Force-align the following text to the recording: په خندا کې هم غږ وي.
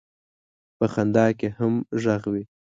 په 0.77 0.85
خندا 0.93 1.25
کې 1.39 1.47
هم 1.57 1.73
غږ 2.01 2.23
وي. 2.33 2.43